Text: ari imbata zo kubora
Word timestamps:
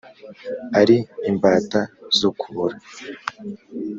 ari 0.79 0.97
imbata 1.29 1.81
zo 2.19 2.29
kubora 2.39 2.75